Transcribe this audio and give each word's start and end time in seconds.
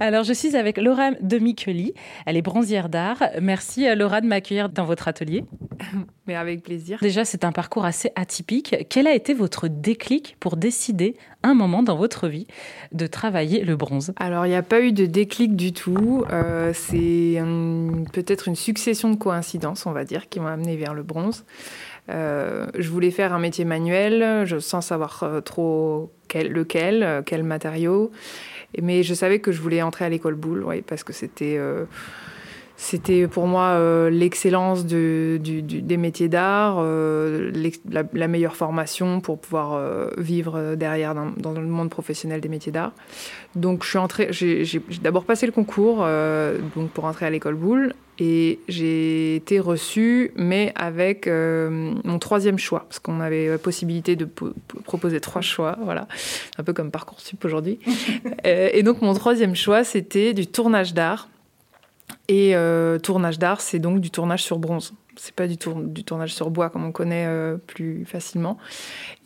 Alors, 0.00 0.22
je 0.22 0.32
suis 0.32 0.56
avec 0.56 0.78
Laura 0.78 1.10
de 1.10 1.38
Micheli. 1.38 1.92
Elle 2.24 2.36
est 2.36 2.42
bronzière 2.42 2.88
d'art. 2.88 3.22
Merci, 3.42 3.88
euh, 3.88 3.96
Laura, 3.96 4.20
de 4.20 4.26
m'accueillir 4.26 4.68
dans 4.68 4.84
votre 4.84 5.08
atelier. 5.08 5.44
Mais 6.28 6.36
avec 6.36 6.62
plaisir. 6.62 6.98
Déjà, 7.02 7.24
c'est 7.24 7.44
un 7.44 7.50
parcours 7.50 7.84
assez 7.84 8.12
atypique. 8.14 8.76
Quel 8.90 9.08
a 9.08 9.14
été 9.14 9.34
votre 9.34 9.66
déclic 9.66 10.36
pour 10.38 10.56
décider, 10.56 11.16
un 11.42 11.54
moment 11.54 11.82
dans 11.82 11.96
votre 11.96 12.28
vie, 12.28 12.46
de 12.92 13.06
travailler 13.06 13.64
le 13.64 13.76
bronze? 13.76 14.12
Alors, 14.16 14.46
il 14.46 14.50
n'y 14.50 14.54
a 14.54 14.62
pas 14.62 14.80
eu 14.80 14.92
de 14.92 15.06
déclic 15.06 15.56
du 15.56 15.72
tout. 15.72 16.24
Euh, 16.30 16.72
c'est 16.74 17.42
peut-être 18.12 18.46
une 18.46 18.56
succession 18.56 19.10
de 19.10 19.16
coïncidences, 19.16 19.86
on 19.86 19.92
va 19.92 20.04
dire, 20.04 20.28
qui 20.28 20.38
m'ont 20.38 20.46
amené 20.46 20.76
vers 20.76 20.94
le 20.94 21.02
bronze. 21.02 21.44
Euh, 22.10 22.66
je 22.78 22.88
voulais 22.88 23.10
faire 23.10 23.32
un 23.32 23.38
métier 23.38 23.64
manuel, 23.64 24.44
je, 24.46 24.58
sans 24.58 24.80
savoir 24.80 25.22
euh, 25.22 25.40
trop 25.40 26.10
quel, 26.28 26.52
lequel, 26.52 27.02
euh, 27.02 27.22
quel 27.24 27.42
matériau. 27.42 28.10
Mais 28.80 29.02
je 29.02 29.14
savais 29.14 29.38
que 29.38 29.50
je 29.50 29.60
voulais 29.60 29.82
entrer 29.82 30.04
à 30.04 30.08
l'école 30.08 30.34
Boulle, 30.34 30.62
ouais, 30.62 30.82
parce 30.86 31.02
que 31.02 31.12
c'était 31.12 31.58
c'était 32.80 33.26
pour 33.26 33.48
moi 33.48 33.70
euh, 33.70 34.08
l'excellence 34.08 34.86
des 34.86 35.96
métiers 35.98 36.28
d'art, 36.28 36.76
euh, 36.78 37.50
la, 37.90 38.28
meilleure 38.28 38.54
formation 38.54 39.20
pour 39.20 39.40
pouvoir 39.40 39.72
euh, 39.72 40.10
vivre 40.16 40.76
derrière 40.76 41.12
dans, 41.12 41.32
dans, 41.36 41.60
le 41.60 41.66
monde 41.66 41.90
professionnel 41.90 42.40
des 42.40 42.48
métiers 42.48 42.70
d'art. 42.70 42.92
Donc 43.56 43.82
je 43.82 43.88
suis 43.88 43.98
entrée, 43.98 44.28
j'ai 44.30 44.80
d'abord 45.02 45.24
passé 45.24 45.44
le 45.44 45.50
concours 45.50 46.06
donc 46.76 46.90
pour 46.90 47.04
entrer 47.04 47.26
à 47.26 47.30
l'école 47.30 47.56
Boulle 47.56 47.94
et 48.18 48.58
j'ai 48.68 49.36
été 49.36 49.60
reçue, 49.60 50.32
mais 50.34 50.72
avec 50.74 51.28
mon 51.28 52.18
troisième 52.18 52.58
choix, 52.58 52.80
parce 52.80 52.98
qu'on 52.98 53.20
avait 53.20 53.48
la 53.48 53.58
possibilité 53.58 54.16
de 54.16 54.28
proposer 54.84 55.20
trois 55.20 55.42
choix, 55.42 55.78
voilà, 55.82 56.08
un 56.58 56.64
peu 56.64 56.72
comme 56.72 56.90
Parcoursup 56.90 57.44
aujourd'hui. 57.44 57.78
et 58.44 58.82
donc 58.82 59.02
mon 59.02 59.14
troisième 59.14 59.54
choix, 59.54 59.84
c'était 59.84 60.34
du 60.34 60.46
tournage 60.46 60.94
d'art. 60.94 61.28
Et 62.28 62.54
euh, 62.54 62.98
tournage 62.98 63.38
d'art, 63.38 63.60
c'est 63.60 63.78
donc 63.78 64.00
du 64.00 64.10
tournage 64.10 64.42
sur 64.42 64.58
bronze 64.58 64.92
c'est 65.18 65.34
pas 65.34 65.46
du, 65.46 65.58
tour, 65.58 65.74
du 65.74 66.04
tournage 66.04 66.32
sur 66.32 66.50
bois 66.50 66.70
comme 66.70 66.84
on 66.84 66.92
connaît 66.92 67.26
euh, 67.26 67.56
plus 67.56 68.04
facilement. 68.04 68.56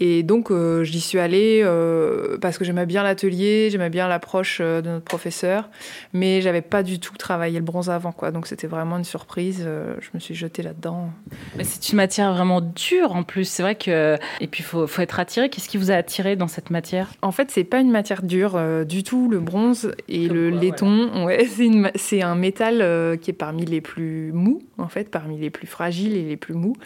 Et 0.01 0.23
donc 0.23 0.51
euh, 0.51 0.85
j'y 0.85 1.01
suis 1.01 1.19
allée 1.19 1.61
euh, 1.63 2.39
parce 2.39 2.59
que 2.59 2.65
j'aimais 2.65 2.87
bien 2.87 3.03
l'atelier, 3.03 3.69
j'aimais 3.71 3.91
bien 3.91 4.09
l'approche 4.09 4.61
de 4.61 4.83
notre 4.83 5.05
professeur, 5.05 5.69
mais 6.13 6.41
j'avais 6.41 6.63
pas 6.63 6.83
du 6.83 6.99
tout 6.99 7.17
travaillé 7.17 7.59
le 7.59 7.65
bronze 7.65 7.91
avant 7.91 8.13
quoi. 8.13 8.31
Donc 8.31 8.47
c'était 8.47 8.67
vraiment 8.67 8.97
une 8.97 9.05
surprise. 9.05 9.65
je 9.65 10.09
me 10.15 10.19
suis 10.19 10.35
jetée 10.35 10.63
là-dedans. 10.63 11.11
Mais 11.57 11.65
c'est 11.65 11.91
une 11.91 11.97
matière 11.97 12.33
vraiment 12.33 12.61
dure 12.61 13.15
en 13.15 13.23
plus. 13.23 13.45
C'est 13.45 13.63
vrai 13.63 13.75
que 13.75 14.17
et 14.41 14.47
puis 14.47 14.63
faut, 14.63 14.87
faut 14.87 15.03
être 15.03 15.21
attiré. 15.21 15.51
Qu'est-ce 15.51 15.69
qui 15.69 15.77
vous 15.77 15.91
a 15.91 15.95
attiré 15.95 16.37
dans 16.37 16.49
cette 16.49 16.71
matière? 16.71 17.13
En 17.21 17.33
fait, 17.33 17.51
c'est 17.51 17.65
pas 17.65 17.81
une 17.81 17.91
matière 17.91 18.23
dure 18.23 18.59
du 18.87 19.03
tout. 19.03 19.29
Le 19.29 19.41
bronze 19.41 19.93
et 20.09 20.27
comme 20.27 20.37
le 20.37 20.51
quoi, 20.51 20.61
laiton, 20.61 21.27
ouais. 21.27 21.47
ouais 21.57 21.93
c'est 21.97 22.23
un 22.23 22.35
métal 22.35 23.19
qui 23.21 23.31
est 23.31 23.35
parmi 23.35 23.67
les 23.67 23.81
plus 23.81 24.33
mous 24.33 24.63
en 24.79 24.89
fait, 24.89 25.11
parmi 25.11 25.39
les 25.39 25.51
plus 25.51 25.67
fragiles 25.67 25.82
fragiles 25.83 26.17
et 26.17 26.23
les 26.23 26.37
plus 26.37 26.55
mous. 26.55 26.77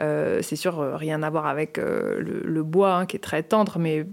Euh, 0.00 0.40
c'est 0.42 0.56
sûr, 0.56 0.80
euh, 0.80 0.96
rien 0.96 1.22
à 1.22 1.30
voir 1.30 1.46
avec 1.46 1.78
euh, 1.78 2.20
le, 2.20 2.62
bois 2.62 2.94
hein, 2.96 3.06
qui 3.06 3.16
est 3.16 3.20
très 3.20 3.42
tendre, 3.42 3.78
mais, 3.78 4.04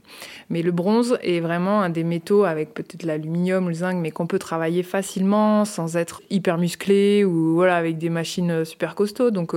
mais 0.49 0.61
le 0.61 0.71
bronze 0.71 1.17
est 1.21 1.41
vraiment 1.41 1.81
un 1.81 1.89
des 1.89 2.05
métaux 2.05 2.45
avec 2.45 2.73
peut-être 2.73 3.03
l'aluminium 3.03 3.65
ou 3.65 3.67
le 3.69 3.73
zinc, 3.73 3.97
mais 3.97 4.11
qu'on 4.11 4.27
peut 4.27 4.39
travailler 4.39 4.83
facilement 4.83 5.65
sans 5.65 5.97
être 5.97 6.21
hyper 6.29 6.57
musclé 6.57 7.25
ou 7.25 7.55
voilà, 7.55 7.75
avec 7.75 7.97
des 7.97 8.09
machines 8.09 8.63
super 8.63 8.95
costauds. 8.95 9.31
Donc 9.31 9.53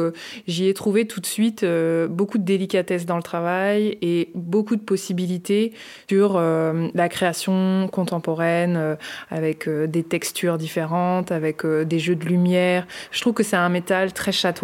j'y 0.49 0.67
ai 0.67 0.75
trouvé 0.75 1.07
tout 1.07 1.21
de 1.21 1.27
suite 1.27 1.65
beaucoup 2.09 2.39
de 2.39 2.45
délicatesse 2.45 3.07
dans 3.07 3.17
le 3.17 3.23
travail 3.23 3.99
et 4.03 4.31
beaucoup 4.35 4.77
de 4.77 4.83
possibilités 4.83 5.73
sur 6.09 6.41
la 6.41 7.09
création 7.09 7.89
contemporaine 7.93 8.97
avec 9.31 9.69
des 9.69 10.03
textures 10.03 10.59
différentes, 10.59 11.33
avec 11.33 11.67
des 11.67 11.99
jeux 11.99 12.17
de 12.17 12.25
lumière. 12.25 12.87
Je 13.11 13.21
trouve 13.21 13.35
que 13.35 13.43
c'est 13.43 13.57
un 13.57 13.69
métal 13.69 14.13
très 14.13 14.33
chatoyant 14.33 14.64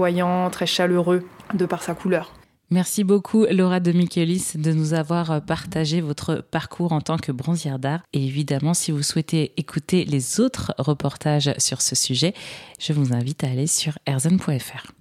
très 0.50 0.66
chaleureux 0.66 1.26
de 1.54 1.66
par 1.66 1.82
sa 1.82 1.94
couleur. 1.94 2.32
Merci 2.72 3.02
beaucoup 3.02 3.46
Laura 3.50 3.80
de 3.80 3.90
Michelis 3.90 4.52
de 4.54 4.72
nous 4.72 4.94
avoir 4.94 5.44
partagé 5.44 6.00
votre 6.00 6.36
parcours 6.36 6.92
en 6.92 7.00
tant 7.00 7.16
que 7.16 7.32
bronzière 7.32 7.80
d'art. 7.80 8.02
Et 8.12 8.24
évidemment, 8.24 8.74
si 8.74 8.92
vous 8.92 9.02
souhaitez 9.02 9.52
écouter 9.56 10.04
les 10.04 10.38
autres 10.38 10.72
reportages 10.78 11.52
sur 11.58 11.82
ce 11.82 11.96
sujet, 11.96 12.32
je 12.78 12.92
vous 12.92 13.12
invite 13.12 13.42
à 13.42 13.48
aller 13.48 13.66
sur 13.66 13.98
erzen.fr. 14.06 14.92